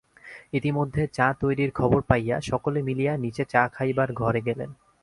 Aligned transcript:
ইতিমধ্যে 0.53 1.03
চা 1.07 1.27
তৈরির 1.39 1.71
খবর 1.71 1.99
পাইয়া 2.01 2.37
সকলে 2.41 2.79
মিলিয়া 2.81 3.13
নীচে 3.17 3.43
চা 3.45 3.61
খাইবার 3.67 4.09
ঘরে 4.13 4.41
গেলেন। 4.41 4.69